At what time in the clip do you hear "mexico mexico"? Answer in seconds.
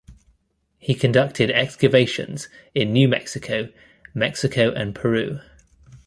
3.07-4.71